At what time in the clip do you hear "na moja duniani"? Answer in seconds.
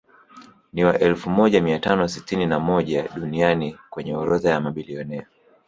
2.45-3.77